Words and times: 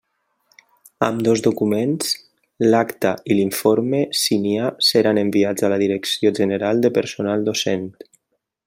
Ambdós 1.07 1.43
documents, 1.47 2.15
l'acta 2.69 3.11
i 3.29 3.37
l'informe 3.37 4.01
si 4.23 4.39
n'hi 4.47 4.55
ha, 4.65 4.73
seran 4.89 5.23
enviats 5.27 5.69
a 5.69 5.73
la 5.75 5.79
Direcció 5.87 6.37
General 6.43 6.87
de 6.87 6.97
Personal 6.99 7.51
Docent. 7.51 7.91